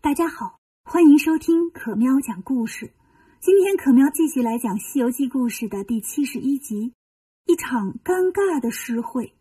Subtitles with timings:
[0.00, 2.92] 大家好，欢迎收听可喵讲故事。
[3.40, 6.94] 今天可喵继续来讲《西游记》故事的第七十一集——
[7.46, 9.34] 一场尴尬的诗会。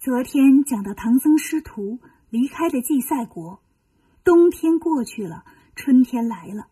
[0.00, 2.00] 昨天讲到唐僧师徒
[2.30, 3.62] 离开了祭赛国，
[4.24, 5.44] 冬天过去了，
[5.76, 6.66] 春天来了。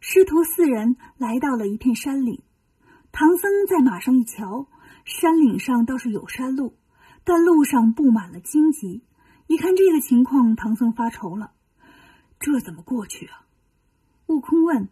[0.00, 2.42] 师徒四人来到了一片山岭，
[3.12, 4.66] 唐僧在马上一瞧，
[5.04, 6.78] 山岭上倒是有山路，
[7.22, 9.04] 但路上布满了荆棘。
[9.46, 11.52] 一看这个情况，唐僧发愁了。
[12.38, 13.46] 这怎么过去啊？
[14.26, 14.88] 悟空问：“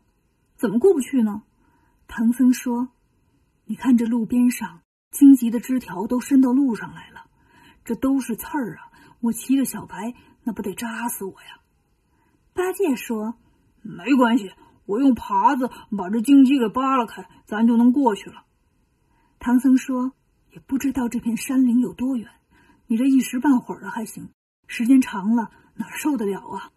[0.57, 1.43] 怎么过不去呢？”
[2.07, 2.89] 唐僧说
[3.66, 7.27] ：“你看这路边上荆棘的枝条都伸到路上来了，
[7.85, 8.93] 这都是刺儿啊！
[9.21, 11.61] 我骑着小白，那不得扎死我呀？”
[12.55, 13.35] 八戒说
[13.83, 14.52] ：“没关系，
[14.87, 18.45] 我用耙子把这荆棘给扒拉开，咱就能过去了。”
[19.41, 20.13] 唐僧说
[20.52, 22.30] ：“也不知道这片山林有多远，
[22.87, 24.30] 你这一时半会儿的还行，
[24.69, 26.71] 时间长了哪受得了啊？”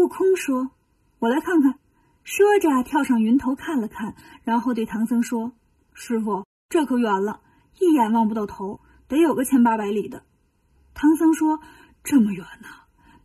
[0.00, 0.70] 悟空说
[1.20, 1.74] ：“我来看看。”
[2.24, 5.52] 说着跳上云头看了看，然后对唐僧说
[5.92, 7.40] ：“师傅，这可远了，
[7.78, 10.22] 一眼望不到头，得有个千八百里的。”
[10.94, 11.60] 唐僧说
[12.02, 12.68] ：“这么远呢？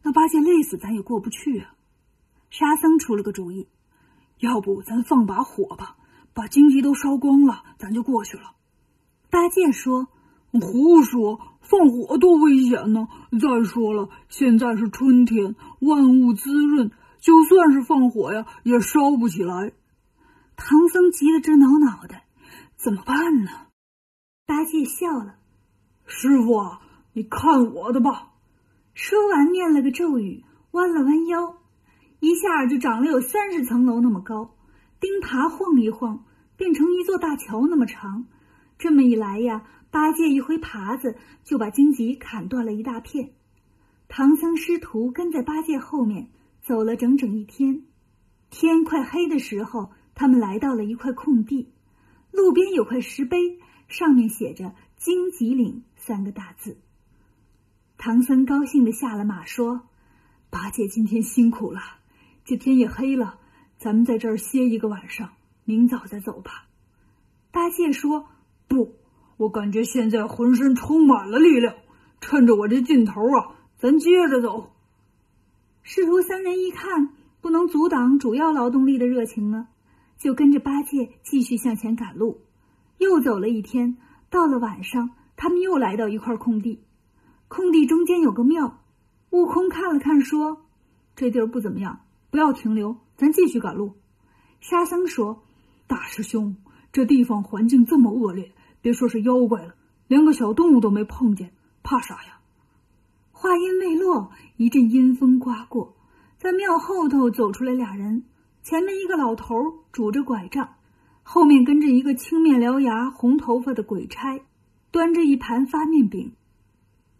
[0.03, 1.75] 那八戒累死，咱也过不去啊。”
[2.51, 3.69] 沙僧出了个主意
[4.39, 5.95] ：“要不咱放把火吧，
[6.33, 8.51] 把荆棘都烧光了，咱就过去了。”
[9.31, 10.09] 八戒说
[10.51, 13.07] ：“胡说！”放火多危险呢！
[13.31, 19.73] 再说了，现在是春天，万物滋润，就算是放火呀，也烧不起来。
[20.55, 22.27] 唐僧急得直挠脑袋，
[22.77, 23.49] 怎么办呢？
[24.45, 25.37] 八戒笑了
[26.05, 26.81] ：“师傅啊，
[27.13, 28.33] 你看我的吧。”
[28.93, 31.57] 说完，念了个咒语，弯了弯腰，
[32.19, 34.55] 一下就长了有三十层楼那么高，
[34.99, 36.23] 钉耙晃一晃，
[36.57, 38.27] 变成一座大桥那么长。
[38.77, 39.63] 这么一来呀。
[39.95, 41.15] 八戒一挥耙子，
[41.45, 43.29] 就把荆棘砍断了一大片。
[44.09, 46.27] 唐僧师徒跟在八戒后面
[46.61, 47.83] 走了整整一天。
[48.49, 51.69] 天快黑的时候，他们来到了一块空地，
[52.29, 53.57] 路边有块石碑，
[53.87, 56.77] 上面写着“荆棘岭”三个大字。
[57.97, 59.83] 唐僧高兴的下了马，说
[60.51, 61.79] ：“八戒今天辛苦了，
[62.43, 63.39] 这天也黑了，
[63.77, 66.67] 咱们在这儿歇一个晚上，明早再走吧。”
[67.49, 68.27] 八戒说
[68.67, 68.93] ：“不。”
[69.37, 71.75] 我感觉现在浑身充满了力量，
[72.21, 74.71] 趁着我这劲头啊，咱接着走。
[75.83, 77.09] 师徒三人一看，
[77.41, 79.67] 不能阻挡主要劳动力的热情啊，
[80.17, 82.41] 就跟着八戒继续向前赶路。
[82.97, 83.97] 又走了一天，
[84.29, 86.79] 到了晚上，他们又来到一块空地，
[87.49, 88.79] 空地中间有个庙。
[89.31, 90.65] 悟空看了看，说
[91.17, 91.99] ：“这地儿不怎么样，
[92.31, 93.95] 不要停留，咱继续赶路。”
[94.61, 95.43] 沙僧说
[95.87, 96.55] ：“大师兄，
[96.93, 98.53] 这地方环境这么恶劣。”
[98.85, 99.73] 别说是妖怪了，
[100.07, 102.37] 连个小动物都没碰见，怕啥呀？
[103.31, 105.95] 话音未落，一阵阴风刮过，
[106.37, 108.25] 在庙后头走出来俩人，
[108.61, 109.55] 前面一个老头
[109.91, 110.75] 拄着拐杖，
[111.23, 114.39] 后面跟着一个青面獠牙、红头发的鬼差，
[114.91, 116.33] 端着一盘发面饼。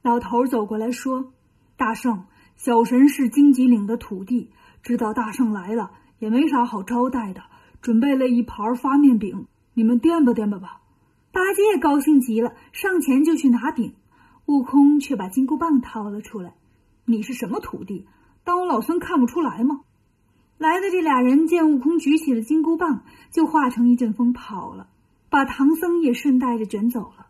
[0.04, 1.34] 老头走过来说
[1.78, 4.52] ：“大圣，小神是荆棘岭的土地，
[4.84, 5.90] 知道大圣来了，
[6.20, 7.42] 也没啥好招待的，
[7.82, 10.82] 准备了一盘发面饼，你们掂吧掂吧吧。”
[11.36, 13.94] 八戒高兴极了，上前就去拿饼，
[14.46, 16.56] 悟空却把金箍棒掏了出来。
[17.04, 18.08] 你是什么徒弟？
[18.46, 19.82] 当我老孙看不出来吗？
[20.58, 24.88] 来的这俩人见悟空举起了金箍棒，就化成一阵风跑了，
[25.30, 27.28] 把唐僧也顺带着卷走了。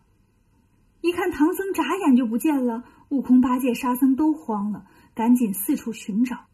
[1.00, 4.86] 一看唐僧眨眼就不见了，悟空、八戒、沙僧都慌了，
[5.16, 6.44] 赶紧四处寻找。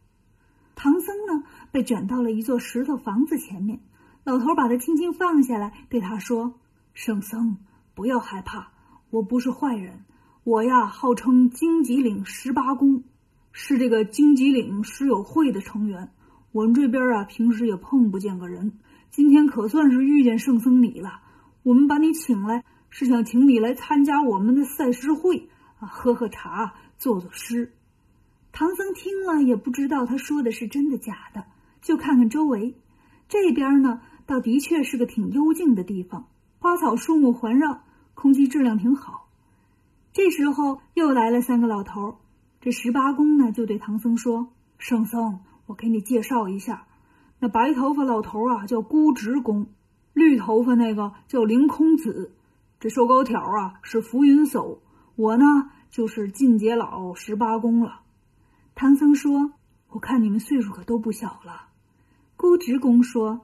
[0.75, 3.81] 唐僧呢，被卷到了一座石头房子前面，
[4.25, 6.55] 老头把他轻轻放下来，对他说。
[6.95, 7.57] 圣僧，
[7.95, 8.73] 不要害怕，
[9.11, 10.05] 我不是坏人。
[10.45, 13.05] 我呀，号称荆棘岭十八公，
[13.53, 16.11] 是这个荆棘岭狮友会的成员。
[16.53, 18.73] 我们这边啊，平时也碰不见个人，
[19.11, 21.21] 今天可算是遇见圣僧你了。
[21.63, 25.49] 我们把你请来，是想请你来参加我们的赛诗会
[25.79, 27.73] 啊，喝喝茶，作作诗。
[28.53, 31.47] 唐僧听了也不知道他说的是真的假的，
[31.81, 32.75] 就看看周围，
[33.29, 36.27] 这边呢，倒的确是个挺幽静的地方。
[36.63, 37.81] 花草树木环绕，
[38.15, 39.27] 空气质量挺好。
[40.13, 42.19] 这时候又来了三个老头，
[42.61, 44.47] 这十八公呢就对唐僧说
[44.79, 46.87] ：“圣僧，我给你介绍一下，
[47.41, 49.67] 那白头发老头啊叫孤直公，
[50.13, 52.31] 绿头发那个叫凌空子，
[52.79, 54.79] 这瘦高条啊是浮云叟，
[55.17, 55.45] 我呢
[55.91, 58.03] 就是进阶老十八公了。”
[58.77, 59.51] 唐僧说
[59.91, 61.71] ：“我看你们岁数可都不小了。”
[62.39, 63.41] 孤直公说：“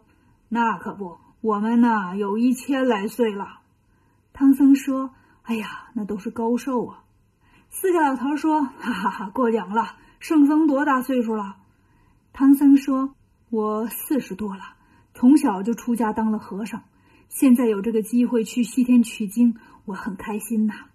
[0.49, 3.61] 那可不。”我们呢有一千来岁了，
[4.33, 5.15] 唐僧说
[5.45, 7.05] ：“哎呀，那都是高寿啊！”
[7.71, 11.57] 四个老头说：“哈哈哈，过奖了，圣僧多大岁数了？
[12.33, 13.15] 唐僧说
[13.51, 14.75] ：“我四十多了，
[15.15, 16.83] 从小就出家当了和尚，
[17.29, 20.87] 现在有这个机会去西天取经，我很开心呐。”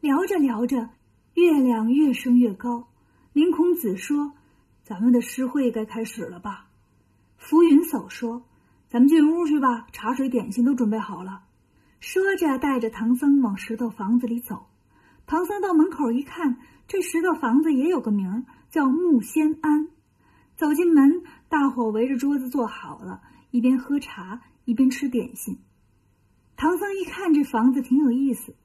[0.00, 0.90] 聊着聊着，
[1.32, 2.88] 月亮越升越高。
[3.32, 4.32] 林空子说
[4.84, 6.66] ：“咱们的诗会该开始了吧？”
[7.38, 8.42] 浮云叟说
[8.90, 11.44] ：“咱们进屋去吧，茶水点心都准备好了。”
[12.00, 14.66] 说着，带着唐僧往石头房子里走。
[15.26, 16.56] 唐僧到门口一看，
[16.88, 19.86] 这石头房子也有个名儿，叫木仙庵。
[20.56, 23.22] 走进门，大伙围着桌子坐好了，
[23.52, 25.58] 一边喝茶一边吃点心。
[26.56, 28.56] 唐僧一看这房子挺有意思，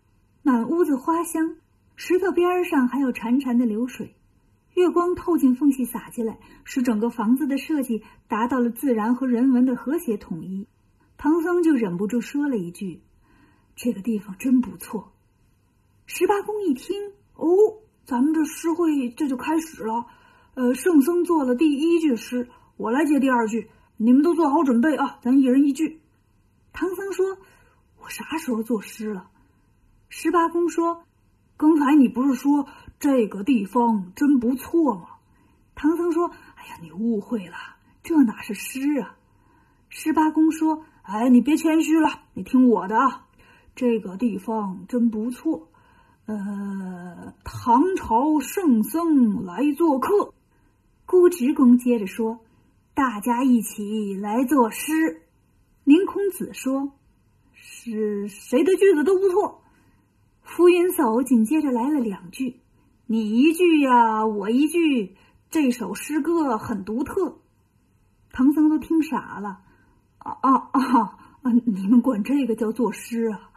[0.41, 1.57] 满屋子花香，
[1.95, 4.14] 石头边上还有潺潺的流水，
[4.75, 10.67] 月光透进缝隙洒进来，使整个房子的设计达到了自然和人文的和谐统一。
[11.17, 13.01] 唐僧就忍不住说了一句。
[13.77, 15.13] 这个地方真不错。
[16.05, 16.95] 十八公一听，
[17.35, 17.47] 哦，
[18.05, 20.07] 咱们这诗会这就开始了。
[20.53, 26.01] 呃，圣僧做了第一句诗，我来接第二句，你们都做好准备啊，咱一人一句。
[26.73, 27.37] 唐僧说
[28.03, 29.29] ：“我啥时候作诗了？”
[30.09, 31.03] 十八公说
[31.57, 32.67] ：“刚才你不是说
[32.99, 35.07] 这个地方真不错嘛？”
[35.75, 37.55] 唐僧说：“哎呀，你误会了，
[38.03, 39.17] 这哪是诗啊？”
[39.89, 43.27] 十八公说：“哎，你别谦虚了，你听我的啊。”
[43.75, 45.67] 这个地方真不错，
[46.27, 50.33] 呃，唐朝圣僧来做客。
[51.05, 52.39] 孤直公接着说
[52.95, 55.23] ：“大家一起来作诗。”
[55.83, 56.93] 凌空子说
[57.53, 59.61] ：“是谁的句子都不错。”
[60.41, 62.61] 浮云叟紧接着来了两句
[63.07, 65.15] ：“你一句呀，我一句。”
[65.51, 67.37] 这首诗歌很独特。
[68.31, 69.59] 唐僧都听傻了。
[70.17, 70.81] 啊啊啊
[71.43, 71.51] 啊！
[71.65, 73.51] 你们管这个叫作诗啊？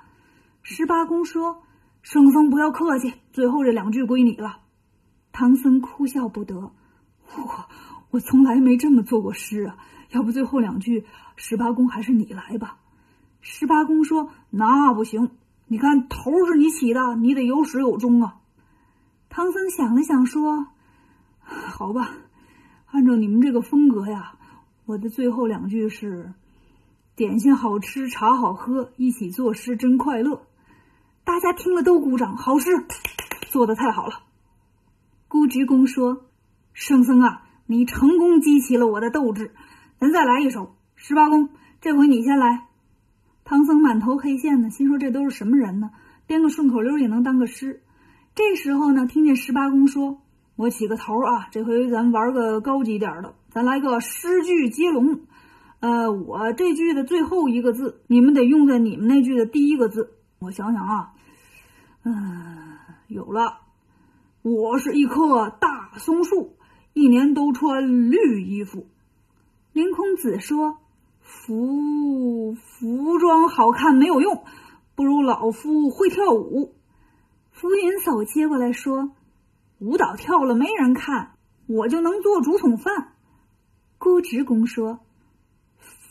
[0.63, 1.63] 十八公说
[2.03, 4.59] ：“圣僧不要客气，最后这两句归你了。”
[5.33, 6.73] 唐僧哭笑不得
[7.35, 7.69] ：“我
[8.11, 9.79] 我从来没这么做过诗啊！
[10.11, 11.07] 要不最后两句，
[11.37, 12.79] 十八公还是你来吧。”
[13.41, 15.31] 十八公说：“那不行，
[15.67, 18.37] 你看头是你起的，你得有始有终啊。”
[19.31, 20.67] 唐僧想了想说
[21.41, 22.11] ：“好吧，
[22.87, 24.33] 按照你们这个风格呀，
[24.87, 26.33] 我的最后两句是：
[27.15, 30.43] 点心好吃，茶好喝，一起作诗真快乐。”
[31.25, 32.71] 大家听了都鼓掌，好诗，
[33.51, 34.23] 做的太好了。
[35.29, 36.27] 孤直公说
[36.73, 39.53] ：“圣僧啊，你成功激起了我的斗志，
[40.01, 42.67] 咱再来一首。”十八公，这回你先来。
[43.45, 45.91] 唐僧满头黑线呢，心说这都是什么人呢？
[46.27, 47.83] 编个顺口溜也能当个诗。
[48.39, 50.23] 这时候呢，听见十八公说
[50.55, 55.23] ：“我起个头啊，这回咱玩个高级点的，咱来个诗句接龙。
[55.81, 60.13] 呃，我这句的最后一个字，你们得用在你们那句的第一个字。
[60.39, 61.15] 我想想啊。”
[62.07, 63.59] 嗯，有了。
[64.43, 66.55] 我是一棵大松树，
[66.93, 68.87] 一年都穿绿衣服。
[69.73, 70.79] 凌空子说
[71.23, 74.45] ：“服服装好看没有用，
[74.95, 76.75] 不如老夫会跳舞。”
[77.59, 79.11] 浮云叟接过来说
[79.81, 81.33] ：“舞蹈跳了没人看，
[81.67, 83.15] 我就能做竹筒饭。”
[83.99, 85.01] 孤职工说：“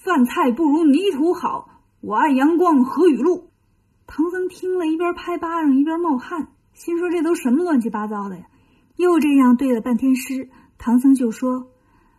[0.04, 3.50] 饭菜不如泥土好，我爱阳光和雨露。”
[4.08, 8.44] 唐僧听了一边拍巴掌一边冒汗，心说：“这都什么乱七八糟的呀！”
[8.98, 11.72] 又这样对了半天诗，唐僧就说：“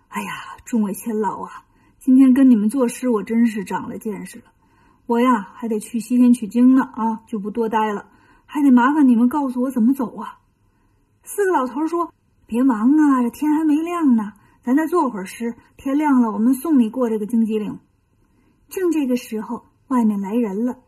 [0.08, 0.30] 哎呀，
[0.64, 1.50] 众位仙老啊，
[1.98, 4.44] 今天跟你们作诗，我真是长了见识了。
[5.04, 8.06] 我呀，还得去西天取经呢啊，就不多待了，
[8.48, 10.40] 还得麻烦你们告诉我怎么走啊。”
[11.22, 12.12] 四个老头说
[12.46, 14.32] ：“别忙啊，这天还没亮呢，
[14.64, 17.78] 咱再坐会儿诗，天亮了我们送你过这个荆棘岭。”
[18.68, 20.78] 正这个时候，外面来人了。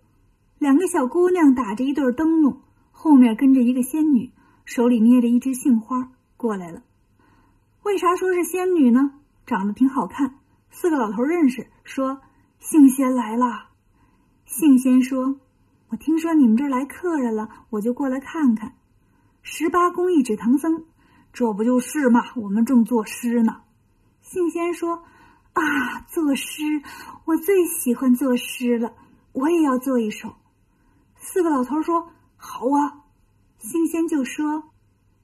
[0.59, 4.33] 两个小姑娘打着一对灯笼，后面跟着一个仙女，
[4.65, 6.83] 手里捏着一只杏花过来了。
[7.83, 9.13] 为啥说是仙女呢？
[9.47, 10.35] 长得挺好看。
[10.71, 12.21] 四个老头认识，说
[12.61, 13.71] ：“杏仙来了。”
[14.47, 15.37] 杏仙说
[15.91, 18.75] ：“我听说你们这儿来客人了，我就过来看看。”
[19.43, 20.85] 十八公一指唐僧
[21.33, 22.21] ：“这不就是吗？
[22.37, 23.63] 我们正作诗呢。”
[24.23, 25.03] 信仙说
[25.55, 26.83] ：“啊，作诗，
[27.25, 28.93] 我最喜欢作诗了，
[29.33, 30.37] 我也要做一首。”
[31.17, 33.05] 四个老头说：“好啊。”
[33.59, 34.71] 信仙就说：“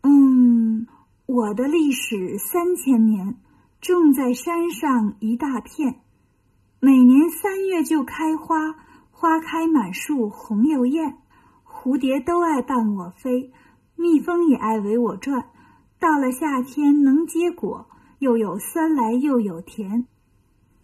[0.02, 0.86] 嗯，
[1.26, 3.38] 我的历史三千年，
[3.80, 6.00] 种在山上一大片，
[6.80, 8.74] 每年三月就开花，
[9.18, 11.16] 花开满树红又艳，
[11.64, 13.50] 蝴蝶都爱伴我飞，
[13.96, 15.48] 蜜蜂也爱围我转。
[15.98, 17.86] 到了夏天能结果，
[18.18, 20.04] 又有酸来又有甜。”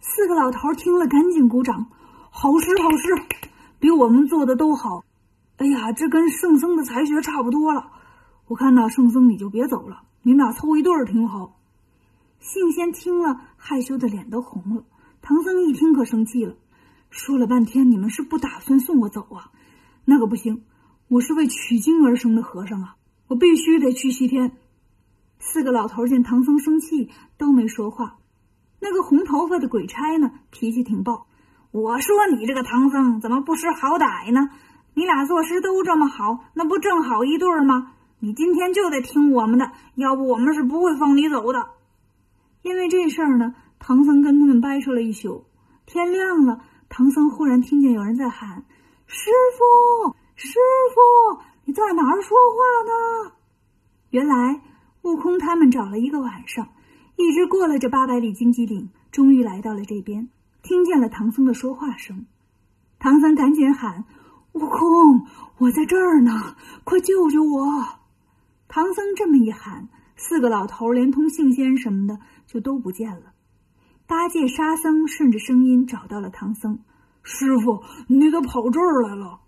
[0.01, 1.91] 四个老头听了，赶紧鼓掌
[2.33, 3.07] ：“好诗，好诗！”
[3.77, 5.03] 比我们做的都好，
[5.57, 7.91] 哎呀，这跟圣僧的才学差不多了。
[8.47, 11.59] 我看到圣僧你就别走了，你们俩凑一对儿挺好。
[12.39, 14.83] 信仙听了，害羞的脸都红了。
[15.21, 16.55] 唐僧一听可生气了，
[17.15, 19.51] 说了半天，你们是不打算送我走啊？
[20.03, 20.63] 那可不行，
[21.07, 22.95] 我是为取经而生的和尚啊，
[23.27, 24.53] 我必须得去西天。
[25.37, 28.17] 四个老头见唐僧生气，都没说话。
[28.79, 31.27] 那个红头发的鬼差呢，脾气挺暴。
[31.69, 34.49] 我说你这个唐僧怎么不识好歹呢？
[34.95, 37.91] 你俩做事都这么好，那不正好一对吗？
[38.17, 41.67] 你今天就得听我们的，要不我们是不会放你走的。
[42.63, 45.45] 因为这事儿呢，唐僧跟他们掰扯了一宿。
[45.85, 46.63] 天亮了，
[46.95, 48.65] 唐僧忽然听见有人在喊
[49.07, 50.59] ：“师傅，师
[50.93, 53.33] 傅，你在哪儿说话呢？”
[54.11, 54.61] 原来
[55.01, 56.69] 悟空他们找了一个晚上，
[57.15, 60.29] 一直过了这八百里荆棘岭，终于来到了这边。
[60.61, 62.27] 听见了唐僧的说话声，
[62.99, 64.05] 唐僧赶紧喊
[64.53, 65.25] ：“悟空，
[65.57, 67.87] 我在这儿呢，快救救我！”
[68.69, 73.32] 唐僧这么一喊，四个老头连同杏仙什么的就都不见了。
[74.05, 76.79] 八戒、沙僧顺着声音找到了唐僧
[77.23, 79.39] ：“师傅，你咋跑这儿来了？”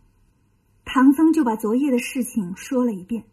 [0.85, 3.25] 唐僧就把昨夜的事情说了一遍。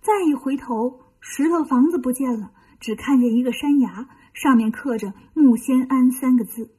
[0.00, 6.74] 再一回头，石头房子不见了，只看见一个山崖，上面刻着“木仙庵”三个字。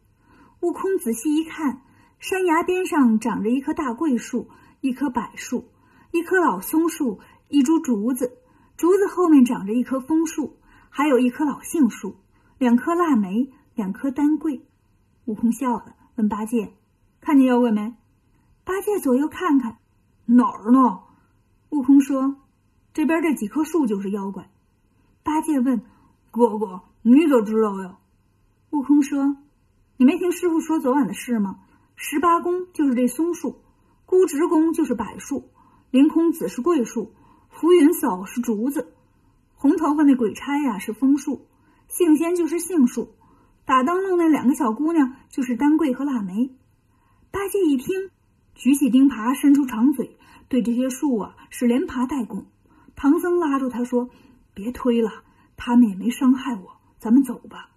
[0.61, 1.81] 悟空仔细一看，
[2.19, 4.49] 山崖边上长着一棵大桂树、
[4.81, 5.69] 一棵柏树、
[6.11, 8.39] 一棵老松树、一株竹子，
[8.75, 10.57] 竹子后面长着一棵枫树，
[10.89, 12.15] 还有一棵老杏树，
[12.57, 14.65] 两棵腊梅，两棵丹桂。
[15.25, 16.73] 悟空笑了，问八戒
[17.21, 17.95] ：“看见妖怪没？”
[18.65, 19.77] 八戒左右看看，
[20.25, 20.99] 哪儿呢？
[21.69, 22.35] 悟空说
[22.93, 24.49] ：“这边这几棵树就是妖怪。”
[25.23, 25.81] 八戒问
[26.31, 27.97] ：“哥哥，你怎知道呀？”
[28.71, 29.37] 悟空说。
[29.95, 31.59] 你没听师傅说昨晚的事吗？
[31.95, 33.61] 十八宫就是这松树，
[34.07, 35.51] 孤直宫就是柏树，
[35.91, 37.13] 凌空子是桂树，
[37.51, 38.91] 浮云嫂是竹子，
[39.55, 41.45] 红头发那鬼差呀是枫树，
[41.87, 43.13] 杏仙就是杏树，
[43.65, 46.51] 打灯笼那两个小姑娘就是丹桂和腊梅。
[47.31, 48.09] 八戒一听，
[48.55, 50.17] 举起钉耙，伸出长嘴，
[50.49, 52.45] 对这些树啊是连爬带拱。
[52.95, 54.09] 唐僧拉住他说
[54.53, 55.23] ：“别推了，
[55.55, 57.69] 他们也没伤害我，咱们走吧。”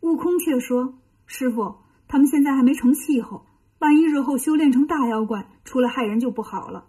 [0.00, 0.94] 悟空却说。
[1.26, 3.44] 师傅，他们现在还没成气候，
[3.80, 6.86] 万一日后修炼成大妖怪，出来害人就不好了。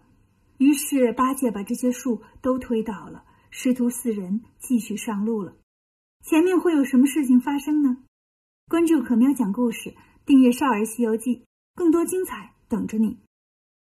[0.58, 5.56] 于是八戒把这些树都推倒了，师徒四人继续上路了。
[6.24, 7.98] 前面会有什么事情发生呢？
[8.70, 9.96] 关注可喵讲故事，
[10.28, 11.38] 订阅《少儿西游记》，
[11.74, 13.18] 更多精彩等着你。